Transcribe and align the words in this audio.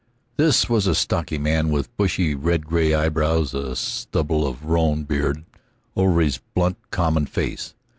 This 0.35 0.67
was 0.67 0.87
a 0.87 0.95
stocky 0.95 1.37
man 1.37 1.69
with 1.69 1.95
bushy 1.95 2.33
red 2.33 2.65
gray 2.65 2.91
eyebrows, 2.91 3.53
a 3.53 3.75
stubble 3.75 4.47
of 4.47 4.65
roan 4.65 5.03
beard 5.03 5.45
over 5.95 6.21
his 6.21 6.39
blunt, 6.55 6.77
common 6.89 7.27
face. 7.27 7.75